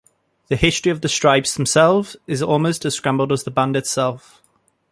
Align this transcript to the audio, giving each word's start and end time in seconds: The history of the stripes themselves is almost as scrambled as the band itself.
The 0.47 0.55
history 0.55 0.91
of 0.91 1.01
the 1.01 1.07
stripes 1.09 1.53
themselves 1.53 2.17
is 2.25 2.41
almost 2.41 2.85
as 2.85 2.95
scrambled 2.95 3.31
as 3.31 3.43
the 3.43 3.51
band 3.51 3.75
itself. 3.77 4.41